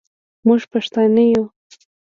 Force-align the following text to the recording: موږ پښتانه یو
موږ 0.45 0.61
پښتانه 0.71 1.23
یو 1.31 1.43